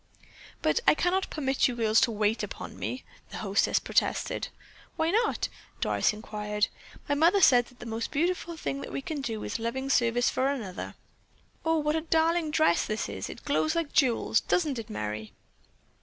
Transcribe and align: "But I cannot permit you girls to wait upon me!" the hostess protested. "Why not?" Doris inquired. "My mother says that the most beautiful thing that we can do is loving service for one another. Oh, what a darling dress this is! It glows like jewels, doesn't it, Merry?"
"But 0.63 0.79
I 0.87 0.95
cannot 0.95 1.29
permit 1.29 1.67
you 1.67 1.75
girls 1.75 2.01
to 2.01 2.11
wait 2.11 2.41
upon 2.41 2.75
me!" 2.79 3.03
the 3.29 3.37
hostess 3.37 3.77
protested. 3.77 4.47
"Why 4.95 5.11
not?" 5.11 5.47
Doris 5.79 6.11
inquired. 6.11 6.69
"My 7.07 7.13
mother 7.13 7.39
says 7.39 7.65
that 7.65 7.77
the 7.77 7.85
most 7.85 8.09
beautiful 8.09 8.57
thing 8.57 8.81
that 8.81 8.91
we 8.91 9.03
can 9.03 9.21
do 9.21 9.43
is 9.43 9.59
loving 9.59 9.91
service 9.91 10.31
for 10.31 10.45
one 10.45 10.55
another. 10.55 10.95
Oh, 11.63 11.77
what 11.77 11.95
a 11.95 12.01
darling 12.01 12.49
dress 12.49 12.83
this 12.83 13.07
is! 13.07 13.29
It 13.29 13.45
glows 13.45 13.75
like 13.75 13.93
jewels, 13.93 14.39
doesn't 14.41 14.79
it, 14.79 14.89
Merry?" 14.89 15.33